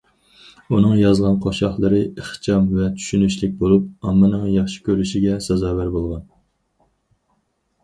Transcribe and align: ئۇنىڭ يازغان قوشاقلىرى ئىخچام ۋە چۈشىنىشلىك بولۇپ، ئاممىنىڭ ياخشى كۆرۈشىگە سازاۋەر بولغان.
ئۇنىڭ 0.75 0.93
يازغان 0.99 1.35
قوشاقلىرى 1.43 1.99
ئىخچام 2.21 2.71
ۋە 2.79 2.89
چۈشىنىشلىك 2.95 3.55
بولۇپ، 3.61 4.09
ئاممىنىڭ 4.09 4.49
ياخشى 4.55 4.83
كۆرۈشىگە 4.89 5.39
سازاۋەر 5.51 5.95
بولغان. 6.01 6.27